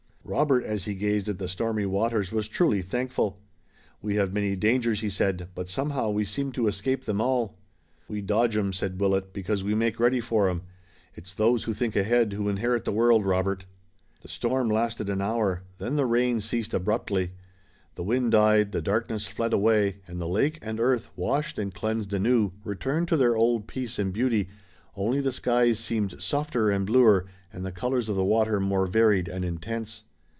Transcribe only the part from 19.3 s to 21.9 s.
away and the lake and earth, washed and